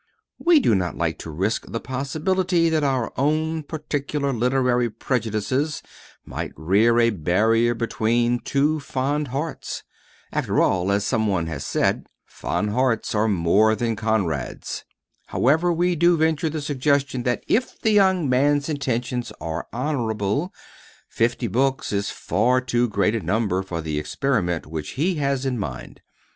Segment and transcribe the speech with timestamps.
[0.39, 5.83] We do not like to risk the possibility that our own particular literary prejudices
[6.25, 9.83] might rear a barrier between two fond hearts.
[10.31, 14.85] After all, as somebody has said, fond hearts are more than Conrads.
[15.27, 20.51] However, we do venture the suggestion that if the young man's intentions are honorable,
[21.09, 25.59] fifty books is far too great a number for the experiment which he has in
[25.59, 26.01] mind.